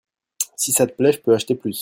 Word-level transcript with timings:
Si 0.55 0.71
ça 0.71 0.87
te 0.87 0.93
plait 0.95 1.11
je 1.11 1.19
peux 1.19 1.31
acheter 1.35 1.53
plus. 1.53 1.79